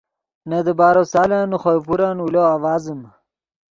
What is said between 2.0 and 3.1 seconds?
اولو آڤازیم